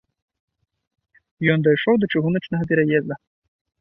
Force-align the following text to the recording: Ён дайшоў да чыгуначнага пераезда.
Ён 1.55 1.59
дайшоў 1.67 1.95
да 2.05 2.09
чыгуначнага 2.15 2.63
пераезда. 2.73 3.15